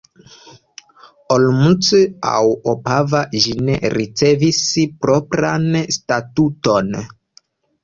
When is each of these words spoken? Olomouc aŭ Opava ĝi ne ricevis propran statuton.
Olomouc 1.35 1.89
aŭ 2.29 2.39
Opava 2.73 3.21
ĝi 3.45 3.53
ne 3.69 3.77
ricevis 3.97 4.65
propran 5.05 5.71
statuton. 6.01 6.93